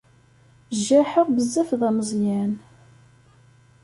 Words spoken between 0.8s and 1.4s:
Jaḥeɣ